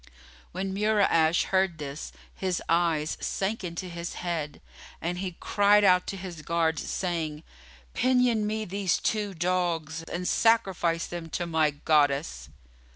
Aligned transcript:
When 0.51 0.73
Mura'ash 0.73 1.43
heard 1.49 1.77
this, 1.77 2.11
his 2.33 2.59
eyes 2.67 3.19
sank 3.21 3.63
into 3.63 3.85
his 3.87 4.15
head[FN#29] 4.15 4.59
and 4.99 5.17
he 5.19 5.35
cried 5.39 5.83
out 5.83 6.07
to 6.07 6.17
his 6.17 6.41
guards, 6.41 6.89
saying, 6.89 7.43
"Pinion 7.93 8.47
me 8.47 8.65
these 8.65 8.97
two 8.97 9.35
dogs 9.35 10.01
and 10.11 10.27
sacrifice 10.27 11.05
them 11.05 11.29
to 11.29 11.45
my 11.45 11.69
Goddess." 11.69 12.49